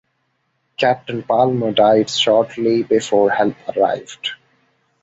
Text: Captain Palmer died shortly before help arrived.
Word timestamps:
Captain 0.77 1.21
Palmer 1.21 1.73
died 1.73 2.09
shortly 2.09 2.81
before 2.81 3.29
help 3.29 3.55
arrived. 3.77 4.31